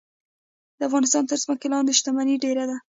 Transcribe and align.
د 0.77 0.79
افغانستان 0.89 1.23
تر 1.29 1.37
ځمکې 1.43 1.67
لاندې 1.73 1.97
شتمني 1.99 2.35
ډیره 2.43 2.63
ده 2.69 2.77